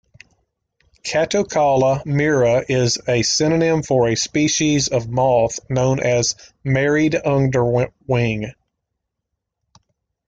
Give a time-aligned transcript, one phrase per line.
[1.03, 8.51] "Catocala myrrha" is a synonym for a species of moth known as married underwing.